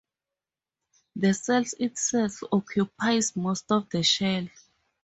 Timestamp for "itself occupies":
1.79-3.35